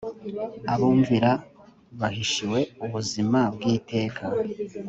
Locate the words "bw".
3.53-3.61